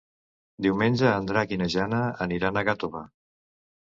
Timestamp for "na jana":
1.63-1.99